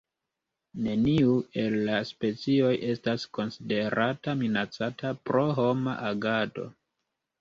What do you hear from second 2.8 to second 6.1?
estas konsiderata minacata pro homa